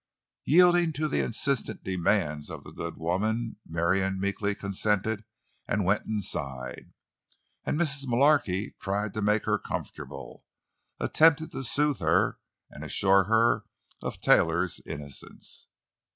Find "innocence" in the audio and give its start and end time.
14.87-15.67